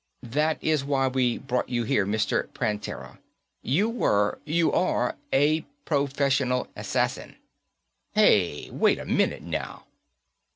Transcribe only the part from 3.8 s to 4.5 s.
were...